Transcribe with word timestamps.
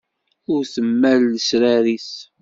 Ur 0.53 0.61
temmal 0.73 1.21
lesrar-is. 1.33 2.09